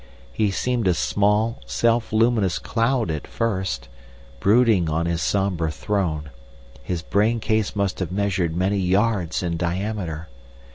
[0.33, 3.87] He seemed a small, self luminous cloud at first,
[4.39, 6.31] brooding on his sombre throne;
[6.81, 10.27] his brain case must have measured many yards in diameter.